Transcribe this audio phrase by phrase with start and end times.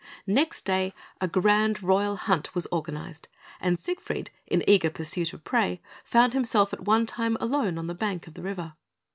[0.25, 3.27] Next day, a grand royal hunt was organised,
[3.59, 7.93] and Siegfried, in eager pursuit of prey, found himself at one time alone on the
[7.93, 8.73] bank of the river.